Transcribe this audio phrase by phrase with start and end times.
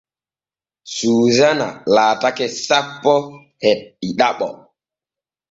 [0.95, 3.13] Suusana laatake sappo
[3.67, 4.47] e ɗiɗaɓo.